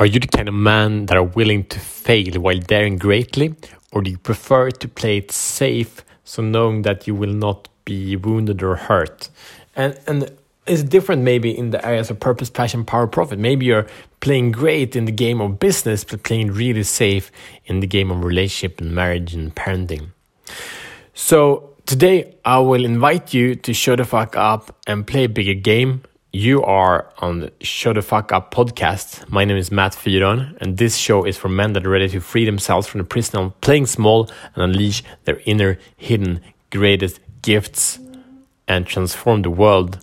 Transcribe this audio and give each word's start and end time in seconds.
Are 0.00 0.06
you 0.06 0.18
the 0.18 0.28
kind 0.28 0.48
of 0.48 0.54
man 0.54 1.04
that 1.06 1.18
are 1.18 1.22
willing 1.22 1.64
to 1.64 1.78
fail 1.78 2.40
while 2.40 2.58
daring 2.58 2.96
greatly, 2.96 3.54
or 3.92 4.00
do 4.00 4.10
you 4.10 4.16
prefer 4.16 4.70
to 4.70 4.88
play 4.88 5.18
it 5.18 5.30
safe, 5.30 6.02
so 6.24 6.40
knowing 6.40 6.82
that 6.82 7.06
you 7.06 7.14
will 7.14 7.34
not 7.34 7.68
be 7.84 8.16
wounded 8.16 8.62
or 8.62 8.76
hurt? 8.76 9.28
And 9.76 10.00
and 10.06 10.30
it's 10.66 10.82
different 10.82 11.20
maybe 11.20 11.50
in 11.50 11.68
the 11.68 11.84
areas 11.84 12.08
of 12.08 12.18
purpose, 12.18 12.48
passion, 12.48 12.82
power, 12.82 13.06
profit. 13.06 13.38
Maybe 13.38 13.66
you're 13.66 13.86
playing 14.20 14.52
great 14.52 14.96
in 14.96 15.04
the 15.04 15.12
game 15.12 15.38
of 15.42 15.58
business, 15.58 16.02
but 16.02 16.22
playing 16.22 16.52
really 16.52 16.84
safe 16.84 17.30
in 17.66 17.80
the 17.80 17.86
game 17.86 18.10
of 18.10 18.24
relationship 18.24 18.80
and 18.80 18.94
marriage 18.94 19.34
and 19.34 19.54
parenting. 19.54 20.12
So 21.12 21.74
today 21.84 22.36
I 22.46 22.60
will 22.60 22.86
invite 22.86 23.34
you 23.34 23.54
to 23.54 23.74
show 23.74 23.96
the 23.96 24.06
fuck 24.06 24.34
up 24.34 24.74
and 24.86 25.06
play 25.06 25.24
a 25.24 25.28
bigger 25.28 25.52
game 25.52 26.04
you 26.32 26.62
are 26.62 27.12
on 27.18 27.40
the 27.40 27.52
Show 27.60 27.92
the 27.92 28.02
Fuck 28.02 28.30
Up 28.30 28.54
podcast. 28.54 29.28
My 29.28 29.44
name 29.44 29.56
is 29.56 29.72
Matt 29.72 29.92
Fyron, 29.92 30.56
and 30.60 30.76
this 30.76 30.96
show 30.96 31.24
is 31.24 31.36
for 31.36 31.48
men 31.48 31.72
that 31.72 31.84
are 31.84 31.90
ready 31.90 32.08
to 32.08 32.20
free 32.20 32.44
themselves 32.44 32.86
from 32.86 32.98
the 32.98 33.04
prison 33.04 33.40
of 33.40 33.60
playing 33.60 33.86
small 33.86 34.30
and 34.54 34.62
unleash 34.62 35.02
their 35.24 35.40
inner, 35.44 35.78
hidden, 35.96 36.40
greatest 36.70 37.18
gifts 37.42 37.98
and 38.68 38.86
transform 38.86 39.42
the 39.42 39.50
world 39.50 39.98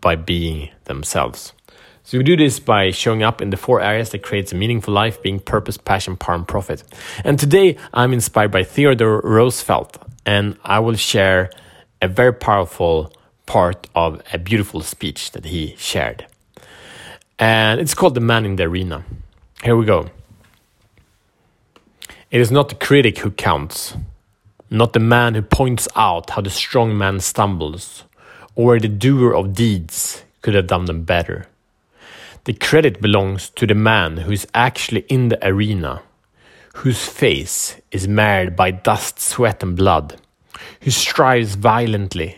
by 0.00 0.16
being 0.16 0.68
themselves. 0.84 1.54
So 2.02 2.18
we 2.18 2.24
do 2.24 2.36
this 2.36 2.60
by 2.60 2.90
showing 2.90 3.22
up 3.22 3.40
in 3.40 3.48
the 3.48 3.56
four 3.56 3.80
areas 3.80 4.10
that 4.10 4.22
creates 4.22 4.52
a 4.52 4.56
meaningful 4.56 4.92
life, 4.92 5.22
being 5.22 5.40
purpose, 5.40 5.78
passion, 5.78 6.18
power, 6.18 6.34
and 6.34 6.46
profit. 6.46 6.84
And 7.24 7.38
today 7.38 7.78
I'm 7.94 8.12
inspired 8.12 8.50
by 8.50 8.64
Theodore 8.64 9.22
Roosevelt, 9.22 9.96
and 10.26 10.58
I 10.62 10.80
will 10.80 10.96
share 10.96 11.48
a 12.02 12.08
very 12.08 12.34
powerful 12.34 13.14
part 13.46 13.88
of 13.94 14.22
a 14.32 14.38
beautiful 14.38 14.80
speech 14.80 15.32
that 15.32 15.46
he 15.46 15.74
shared. 15.76 16.26
And 17.38 17.80
it's 17.80 17.94
called 17.94 18.14
The 18.14 18.20
Man 18.20 18.44
in 18.44 18.56
the 18.56 18.64
Arena. 18.64 19.04
Here 19.62 19.76
we 19.76 19.84
go. 19.84 20.10
It 22.30 22.40
is 22.40 22.50
not 22.50 22.68
the 22.68 22.74
critic 22.74 23.18
who 23.18 23.30
counts, 23.30 23.96
not 24.70 24.92
the 24.92 25.00
man 25.00 25.34
who 25.34 25.42
points 25.42 25.88
out 25.94 26.30
how 26.30 26.42
the 26.42 26.50
strong 26.50 26.96
man 26.96 27.20
stumbles, 27.20 28.04
or 28.54 28.78
the 28.78 28.88
doer 28.88 29.32
of 29.34 29.54
deeds 29.54 30.24
could 30.42 30.54
have 30.54 30.66
done 30.66 30.86
them 30.86 31.02
better. 31.02 31.46
The 32.44 32.52
credit 32.52 33.00
belongs 33.00 33.50
to 33.50 33.66
the 33.66 33.74
man 33.74 34.18
who 34.18 34.32
is 34.32 34.46
actually 34.52 35.02
in 35.08 35.28
the 35.28 35.46
arena, 35.46 36.02
whose 36.74 37.06
face 37.06 37.80
is 37.90 38.06
marred 38.08 38.56
by 38.56 38.70
dust, 38.70 39.18
sweat, 39.18 39.62
and 39.62 39.76
blood, 39.76 40.20
who 40.82 40.90
strives 40.90 41.54
violently 41.54 42.36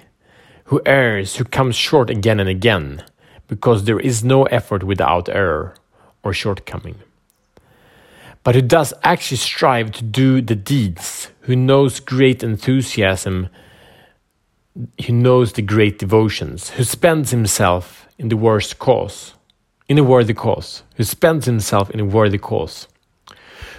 who 0.66 0.82
errs, 0.84 1.36
who 1.36 1.44
comes 1.44 1.76
short 1.76 2.10
again 2.10 2.40
and 2.40 2.48
again, 2.48 3.04
because 3.48 3.84
there 3.84 4.00
is 4.00 4.24
no 4.24 4.44
effort 4.44 4.82
without 4.82 5.28
error 5.28 5.74
or 6.22 6.32
shortcoming. 6.32 6.96
But 8.42 8.54
who 8.54 8.62
does 8.62 8.92
actually 9.02 9.38
strive 9.38 9.92
to 9.92 10.04
do 10.04 10.40
the 10.40 10.54
deeds, 10.54 11.30
who 11.42 11.56
knows 11.56 12.00
great 12.00 12.42
enthusiasm, 12.42 13.48
who 15.06 15.12
knows 15.12 15.52
the 15.52 15.62
great 15.62 15.98
devotions, 15.98 16.70
who 16.70 16.84
spends 16.84 17.30
himself 17.30 18.06
in 18.18 18.28
the 18.28 18.36
worst 18.36 18.78
cause, 18.78 19.34
in 19.88 19.98
a 19.98 20.04
worthy 20.04 20.34
cause, 20.34 20.82
who 20.96 21.04
spends 21.04 21.46
himself 21.46 21.90
in 21.90 22.00
a 22.00 22.04
worthy 22.04 22.38
cause, 22.38 22.88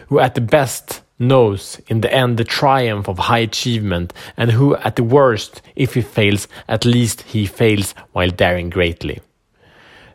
who 0.08 0.20
at 0.20 0.36
the 0.36 0.42
best 0.42 1.02
knows 1.20 1.82
in 1.88 2.02
the 2.02 2.14
end 2.14 2.38
the 2.38 2.44
triumph 2.44 3.08
of 3.08 3.18
high 3.18 3.40
achievement, 3.40 4.14
and 4.36 4.52
who, 4.52 4.76
at 4.78 4.96
the 4.96 5.04
worst, 5.04 5.62
if 5.76 5.94
he 5.94 6.02
fails, 6.02 6.48
at 6.68 6.86
least 6.86 7.24
he 7.24 7.46
fails 7.46 7.94
while 8.12 8.30
daring 8.30 8.70
greatly. 8.70 9.20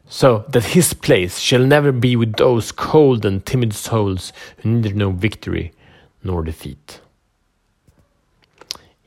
So 0.09 0.45
that 0.49 0.65
his 0.65 0.93
place 0.93 1.39
shall 1.39 1.65
never 1.65 1.91
be 1.91 2.17
with 2.17 2.35
those 2.37 2.71
cold 2.71 3.25
and 3.25 3.45
timid 3.45 3.73
souls 3.73 4.33
who 4.59 4.71
neither 4.71 4.95
know 4.95 5.11
victory 5.11 5.73
nor 6.23 6.43
defeat. 6.43 7.01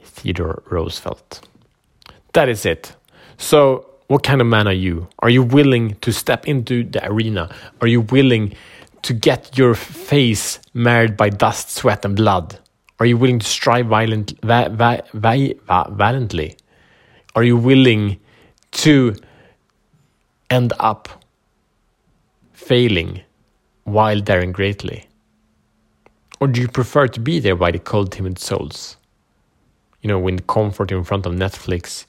Theodore 0.04 0.64
Roosevelt. 0.70 1.48
That 2.34 2.50
is 2.50 2.66
it. 2.66 2.96
So, 3.38 3.86
what 4.08 4.24
kind 4.24 4.42
of 4.42 4.48
man 4.48 4.68
are 4.68 4.74
you? 4.74 5.08
Are 5.20 5.30
you 5.30 5.44
willing 5.44 5.96
to 6.02 6.12
step 6.12 6.48
into 6.48 6.84
the 6.84 7.06
arena? 7.08 7.54
Are 7.82 7.88
you 7.88 8.02
willing 8.02 8.56
to 9.06 9.14
get 9.14 9.56
your 9.56 9.76
face 9.76 10.60
marred 10.74 11.16
by 11.16 11.30
dust, 11.30 11.70
sweat, 11.70 12.04
and 12.06 12.16
blood? 12.16 12.58
Are 13.00 13.06
you 13.06 13.18
willing 13.18 13.38
to 13.38 13.46
strive 13.46 13.86
violent, 13.86 14.34
violently? 14.42 16.58
Are 17.36 17.44
you 17.44 17.56
willing 17.56 18.20
to 18.72 19.16
end 20.50 20.74
up 20.80 21.24
failing 22.54 23.22
while 23.84 24.20
daring 24.20 24.52
greatly? 24.52 25.08
Or 26.40 26.48
do 26.48 26.60
you 26.60 26.68
prefer 26.68 27.08
to 27.08 27.20
be 27.20 27.40
there 27.40 27.56
by 27.56 27.70
the 27.70 27.80
cold, 27.80 28.12
timid 28.12 28.40
souls? 28.40 28.98
You 30.02 30.08
know, 30.08 30.20
with 30.20 30.48
comfort 30.48 30.92
in 30.92 31.04
front 31.04 31.28
of 31.28 31.34
Netflix, 31.34 32.06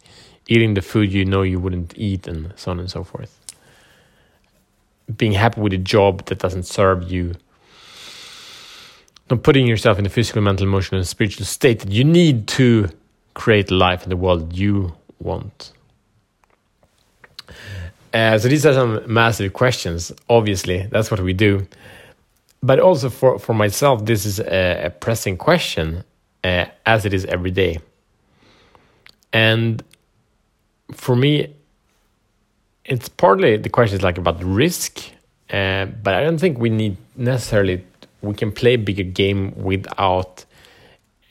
eating 0.48 0.72
the 0.72 0.82
food 0.82 1.12
you 1.12 1.26
know 1.26 1.42
you 1.42 1.60
wouldn't 1.60 1.92
eat, 1.98 2.26
and 2.26 2.54
so 2.56 2.70
on 2.70 2.80
and 2.80 2.90
so 2.90 3.04
forth 3.04 3.45
being 5.14 5.32
happy 5.32 5.60
with 5.60 5.72
a 5.72 5.78
job 5.78 6.24
that 6.26 6.38
doesn't 6.38 6.64
serve 6.64 7.10
you 7.10 7.34
not 9.30 9.42
putting 9.42 9.66
yourself 9.66 9.98
in 9.98 10.04
the 10.04 10.10
physical, 10.10 10.42
mental, 10.42 10.66
emotional, 10.66 10.98
and 10.98 11.08
spiritual 11.08 11.46
state 11.46 11.80
that 11.80 11.90
you 11.90 12.04
need 12.04 12.46
to 12.46 12.88
create 13.34 13.70
life 13.70 14.04
in 14.04 14.10
the 14.10 14.16
world 14.16 14.56
you 14.56 14.94
want. 15.18 15.72
Uh, 18.14 18.38
so 18.38 18.48
these 18.48 18.64
are 18.64 18.72
some 18.72 19.02
massive 19.12 19.52
questions. 19.52 20.12
Obviously, 20.28 20.86
that's 20.90 21.10
what 21.10 21.20
we 21.20 21.32
do. 21.32 21.66
But 22.62 22.80
also 22.80 23.10
for, 23.10 23.38
for 23.38 23.52
myself, 23.52 24.04
this 24.04 24.24
is 24.24 24.40
a, 24.40 24.86
a 24.86 24.90
pressing 24.90 25.36
question, 25.36 26.04
uh, 26.42 26.66
as 26.86 27.04
it 27.04 27.12
is 27.12 27.24
every 27.26 27.50
day. 27.50 27.80
And 29.32 29.82
for 30.92 31.14
me, 31.14 31.54
it's 32.86 33.08
partly 33.08 33.56
the 33.56 33.68
question 33.68 33.96
is 33.96 34.02
like 34.02 34.18
about 34.18 34.42
risk, 34.42 35.00
uh, 35.50 35.86
but 35.86 36.14
I 36.14 36.22
don't 36.22 36.38
think 36.38 36.58
we 36.58 36.70
need 36.70 36.96
necessarily 37.16 37.84
we 38.22 38.34
can 38.34 38.52
play 38.52 38.74
a 38.74 38.78
bigger 38.78 39.02
game 39.02 39.54
without 39.56 40.44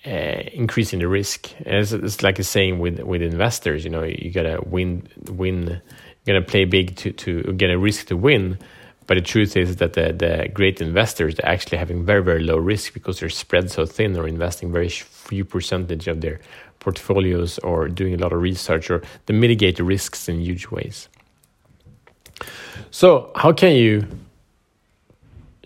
uh, 0.05 0.43
increasing 0.53 0.99
the 0.99 1.07
risk. 1.07 1.51
It's, 1.59 1.91
it's 1.91 2.21
like 2.21 2.39
a 2.39 2.43
saying 2.43 2.79
with 2.79 2.99
with 2.99 3.21
investors, 3.21 3.83
you 3.85 3.89
know, 3.89 4.03
you 4.03 4.31
gotta 4.31 4.59
win 4.65 5.07
win, 5.29 5.81
you 6.25 6.33
gotta 6.33 6.45
play 6.45 6.65
big 6.65 6.95
to 6.97 7.11
to 7.11 7.53
get 7.53 7.69
a 7.69 7.77
risk 7.77 8.07
to 8.07 8.17
win. 8.17 8.59
But 9.07 9.15
the 9.15 9.21
truth 9.21 9.55
is 9.55 9.75
that 9.75 9.93
the, 9.93 10.13
the 10.13 10.49
great 10.51 10.81
investors 10.81 11.39
are 11.39 11.45
actually 11.45 11.77
having 11.77 12.05
very 12.05 12.23
very 12.23 12.43
low 12.43 12.57
risk 12.57 12.93
because 12.93 13.19
they're 13.19 13.29
spread 13.29 13.71
so 13.71 13.85
thin 13.85 14.17
or 14.17 14.27
investing 14.27 14.71
very 14.71 14.89
few 14.89 15.45
percentage 15.45 16.07
of 16.07 16.21
their 16.21 16.39
portfolios 16.79 17.59
or 17.59 17.87
doing 17.87 18.13
a 18.13 18.17
lot 18.17 18.33
of 18.33 18.41
research 18.41 18.89
or 18.89 19.01
they 19.25 19.33
mitigate 19.33 19.77
the 19.77 19.83
risks 19.83 20.27
in 20.27 20.41
huge 20.41 20.67
ways. 20.67 21.07
So, 22.91 23.31
how 23.35 23.51
can 23.51 23.75
you 23.75 24.07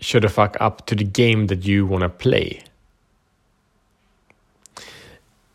show 0.00 0.20
the 0.20 0.28
fuck 0.28 0.56
up 0.60 0.86
to 0.86 0.94
the 0.94 1.04
game 1.04 1.46
that 1.48 1.64
you 1.64 1.86
want 1.86 2.02
to 2.02 2.08
play? 2.08 2.62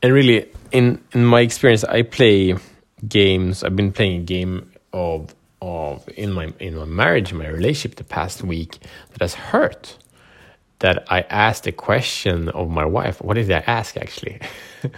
And 0.01 0.13
really, 0.13 0.47
in 0.71 1.01
in 1.13 1.25
my 1.25 1.41
experience, 1.41 1.83
I 1.83 2.03
play 2.03 2.55
games. 3.07 3.63
I've 3.63 3.75
been 3.75 3.91
playing 3.91 4.21
a 4.21 4.23
game 4.23 4.71
of 4.93 5.33
of 5.61 6.07
in 6.09 6.31
my 6.31 6.53
in 6.59 6.75
my 6.75 6.85
marriage, 6.85 7.33
my 7.33 7.47
relationship, 7.47 7.97
the 7.97 8.03
past 8.03 8.43
week 8.43 8.77
that 9.11 9.21
has 9.21 9.33
hurt. 9.33 9.97
That 10.79 11.05
I 11.09 11.21
asked 11.21 11.65
a 11.67 11.71
question 11.71 12.49
of 12.49 12.69
my 12.69 12.85
wife. 12.85 13.21
What 13.21 13.35
did 13.35 13.49
I 13.49 13.63
ask 13.65 13.97
actually? 13.97 14.41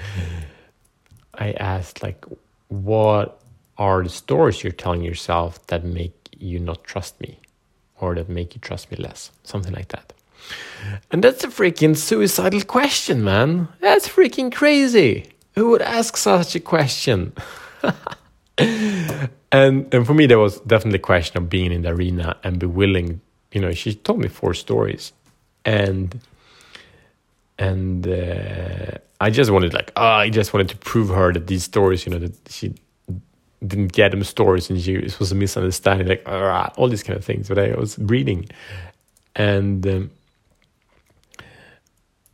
I 1.35 1.51
asked 1.51 2.01
like, 2.01 2.25
what 2.69 3.39
are 3.77 4.03
the 4.03 4.09
stories 4.09 4.63
you're 4.63 4.71
telling 4.71 5.03
yourself 5.03 5.65
that 5.67 5.83
make 5.83 6.16
you 6.39 6.59
not 6.59 6.83
trust 6.83 7.19
me 7.21 7.39
or 7.99 8.15
that 8.15 8.29
make 8.29 8.55
you 8.55 8.61
trust 8.61 8.91
me 8.91 8.97
less. 8.97 9.31
Something 9.43 9.73
like 9.73 9.89
that. 9.89 10.13
And 11.11 11.23
that's 11.23 11.43
a 11.43 11.47
freaking 11.47 11.97
suicidal 11.97 12.61
question 12.61 13.23
man. 13.23 13.67
That's 13.81 14.07
freaking 14.07 14.53
crazy. 14.53 15.29
Who 15.55 15.69
would 15.69 15.81
ask 15.81 16.15
such 16.17 16.55
a 16.55 16.59
question? 16.59 17.33
And 19.51 19.93
and 19.93 20.05
for 20.05 20.13
me 20.13 20.25
there 20.25 20.39
was 20.39 20.59
definitely 20.61 20.99
a 20.99 21.01
question 21.01 21.37
of 21.37 21.49
being 21.49 21.71
in 21.71 21.83
the 21.83 21.89
arena 21.89 22.35
and 22.43 22.59
be 22.59 22.65
willing 22.65 23.21
you 23.53 23.61
know 23.61 23.71
she 23.71 23.95
told 23.95 24.19
me 24.19 24.27
four 24.27 24.53
stories. 24.53 25.13
And 25.63 26.19
and 27.57 28.07
uh, 28.07 28.97
I 29.21 29.29
just 29.29 29.49
wanted 29.51 29.73
like 29.73 29.91
oh, 29.95 30.05
I 30.05 30.29
just 30.29 30.53
wanted 30.53 30.69
to 30.69 30.77
prove 30.77 31.09
her 31.09 31.31
that 31.31 31.47
these 31.47 31.63
stories 31.63 32.05
you 32.05 32.11
know 32.11 32.19
that 32.19 32.33
she 32.49 32.73
didn't 33.65 33.93
get 33.93 34.11
them 34.11 34.23
stories 34.23 34.69
and 34.69 34.79
she. 34.81 34.95
it 34.95 35.19
was 35.19 35.31
a 35.31 35.35
misunderstanding 35.35 36.07
like 36.07 36.23
all 36.77 36.87
these 36.87 37.03
kind 37.03 37.17
of 37.17 37.25
things 37.25 37.47
but 37.47 37.57
i 37.57 37.73
was 37.75 37.97
reading 37.99 38.47
and 39.35 39.85
um, 39.87 40.11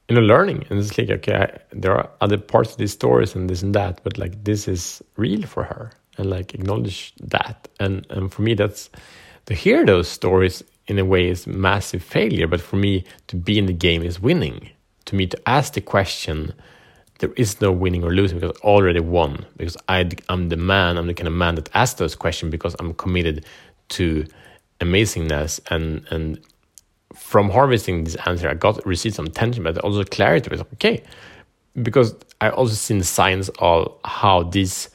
you 0.10 0.16
know 0.16 0.22
learning 0.22 0.66
and 0.70 0.80
it's 0.80 0.98
like 0.98 1.10
okay 1.10 1.36
I, 1.36 1.60
there 1.72 1.96
are 1.96 2.10
other 2.20 2.38
parts 2.38 2.72
of 2.72 2.78
these 2.78 2.92
stories 2.92 3.36
and 3.36 3.50
this 3.50 3.62
and 3.62 3.74
that 3.76 4.02
but 4.04 4.18
like 4.18 4.44
this 4.44 4.68
is 4.68 5.02
real 5.16 5.44
for 5.44 5.64
her 5.64 5.92
and 6.18 6.30
like 6.30 6.54
acknowledge 6.54 7.14
that 7.22 7.68
and 7.80 8.06
and 8.10 8.34
for 8.34 8.42
me 8.42 8.54
that's 8.54 8.90
to 9.46 9.54
hear 9.54 9.86
those 9.86 10.08
stories 10.08 10.64
in 10.88 11.00
a 11.00 11.06
way 11.06 11.30
is 11.30 11.48
massive 11.48 12.04
failure, 12.04 12.48
but 12.48 12.62
for 12.62 12.76
me 12.76 13.04
to 13.28 13.36
be 13.36 13.58
in 13.58 13.66
the 13.66 13.74
game 13.74 14.04
is 14.04 14.20
winning. 14.20 14.70
To 15.06 15.16
me 15.16 15.28
to 15.28 15.50
ask 15.50 15.74
the 15.74 15.82
question, 15.82 16.54
there 17.24 17.32
is 17.38 17.62
no 17.62 17.72
winning 17.72 18.04
or 18.04 18.12
losing 18.12 18.38
because 18.38 18.58
I 18.62 18.68
already 18.68 19.00
won. 19.00 19.46
Because 19.56 19.78
I, 19.88 20.10
I'm 20.28 20.50
the 20.50 20.58
man, 20.58 20.98
I'm 20.98 21.08
the 21.08 21.14
kind 21.14 21.30
of 21.30 21.34
man 21.34 21.56
that 21.56 21.74
asks 21.74 21.98
those 21.98 22.16
questions 22.16 22.52
because 22.52 22.76
I'm 22.80 22.94
committed 22.96 23.46
to 23.90 24.26
amazingness 24.82 25.62
and 25.72 26.06
and 26.12 26.38
from 27.16 27.50
harvesting 27.50 28.04
this 28.04 28.16
answer, 28.26 28.50
I 28.50 28.56
got 28.56 28.86
received 28.86 29.16
some 29.16 29.30
tension, 29.30 29.64
but 29.64 29.78
also 29.78 30.04
clarity. 30.04 30.50
Was 30.50 30.60
okay, 30.74 31.02
because 31.82 32.14
I 32.42 32.50
also 32.50 32.74
seen 32.74 32.98
the 32.98 33.06
signs 33.06 33.50
of 33.60 33.98
how 34.04 34.44
this 34.44 34.90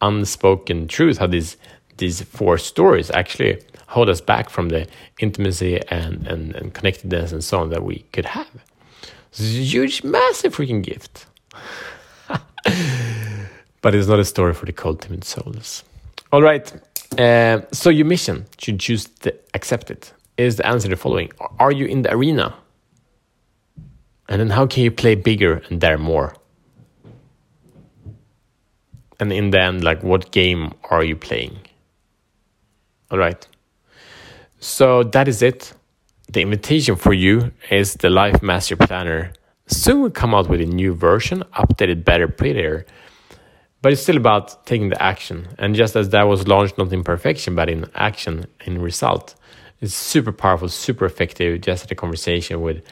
unspoken 0.00 0.88
truth, 0.88 1.18
how 1.18 1.26
these 1.26 1.58
these 1.98 2.22
four 2.22 2.56
stories 2.56 3.10
actually 3.10 3.60
hold 3.88 4.08
us 4.08 4.22
back 4.22 4.48
from 4.48 4.70
the 4.70 4.88
intimacy 5.20 5.80
and, 5.88 6.26
and, 6.26 6.54
and 6.56 6.72
connectedness 6.72 7.30
and 7.30 7.44
so 7.44 7.60
on 7.60 7.68
that 7.68 7.82
we 7.84 8.06
could 8.12 8.24
have. 8.24 8.48
It's 9.30 9.40
a 9.40 9.44
huge, 9.44 10.02
massive 10.02 10.56
freaking 10.56 10.82
gift. 10.82 11.26
but 13.82 13.94
it's 13.94 14.08
not 14.08 14.18
a 14.18 14.24
story 14.24 14.54
for 14.54 14.66
the 14.66 14.72
cold, 14.72 15.00
timid 15.00 15.24
souls. 15.24 15.84
All 16.32 16.42
right. 16.42 16.72
Uh, 17.18 17.60
so 17.72 17.90
your 17.90 18.06
mission, 18.06 18.46
should 18.58 18.80
choose 18.80 19.04
to 19.20 19.34
accept 19.54 19.90
it, 19.90 20.12
is 20.36 20.56
the 20.56 20.66
answer 20.66 20.88
the 20.88 20.96
following: 20.96 21.30
Are 21.58 21.72
you 21.72 21.86
in 21.86 22.02
the 22.02 22.12
arena? 22.12 22.54
And 24.28 24.40
then 24.40 24.50
how 24.50 24.66
can 24.66 24.82
you 24.82 24.90
play 24.90 25.14
bigger 25.14 25.62
and 25.68 25.80
dare 25.80 25.98
more? 25.98 26.34
And 29.20 29.32
in 29.32 29.50
the 29.50 29.60
end, 29.60 29.84
like 29.84 30.02
what 30.02 30.32
game 30.32 30.72
are 30.90 31.04
you 31.04 31.14
playing? 31.14 31.58
All 33.10 33.18
right. 33.18 33.46
So 34.58 35.02
that 35.04 35.28
is 35.28 35.42
it. 35.42 35.72
The 36.32 36.40
invitation 36.40 36.96
for 36.96 37.12
you 37.12 37.52
is 37.70 37.94
the 37.94 38.10
Life 38.10 38.42
Master 38.42 38.76
Planner. 38.76 39.32
Soon 39.66 40.00
we'll 40.00 40.10
come 40.10 40.34
out 40.34 40.48
with 40.48 40.60
a 40.60 40.66
new 40.66 40.92
version, 40.94 41.42
updated, 41.54 42.04
better, 42.04 42.28
prettier. 42.28 42.84
But 43.80 43.92
it's 43.92 44.02
still 44.02 44.16
about 44.16 44.66
taking 44.66 44.90
the 44.90 45.02
action. 45.02 45.48
And 45.58 45.74
just 45.74 45.96
as 45.96 46.10
that 46.10 46.22
was 46.24 46.46
launched 46.48 46.78
not 46.78 46.92
in 46.92 47.02
perfection, 47.04 47.54
but 47.54 47.68
in 47.68 47.86
action, 47.94 48.46
in 48.64 48.80
result, 48.80 49.34
it's 49.80 49.94
super 49.94 50.32
powerful, 50.32 50.68
super 50.68 51.04
effective. 51.04 51.60
Just 51.60 51.82
had 51.84 51.92
a 51.92 51.94
conversation 51.94 52.60
with 52.60 52.82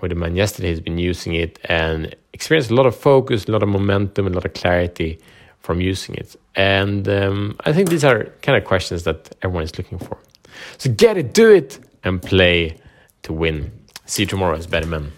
with 0.00 0.12
a 0.12 0.14
man 0.14 0.36
yesterday 0.36 0.68
has 0.68 0.80
been 0.80 0.98
using 0.98 1.34
it 1.34 1.58
and 1.64 2.14
experienced 2.34 2.70
a 2.70 2.74
lot 2.74 2.84
of 2.84 2.94
focus, 2.94 3.46
a 3.46 3.50
lot 3.50 3.62
of 3.62 3.68
momentum, 3.68 4.26
a 4.26 4.30
lot 4.30 4.44
of 4.44 4.52
clarity 4.52 5.18
from 5.60 5.80
using 5.80 6.14
it. 6.16 6.36
And 6.54 7.08
um, 7.08 7.56
I 7.64 7.72
think 7.72 7.88
these 7.88 8.04
are 8.04 8.24
kind 8.42 8.58
of 8.58 8.64
questions 8.64 9.04
that 9.04 9.34
everyone 9.40 9.64
is 9.64 9.78
looking 9.78 9.98
for. 9.98 10.18
So 10.78 10.90
get 10.90 11.16
it, 11.16 11.32
do 11.32 11.50
it, 11.50 11.78
and 12.02 12.20
play 12.20 12.76
to 13.22 13.32
win. 13.32 13.72
See 14.04 14.24
you 14.24 14.26
tomorrow 14.26 14.56
as 14.56 14.66
better 14.66 14.86
men. 14.86 15.12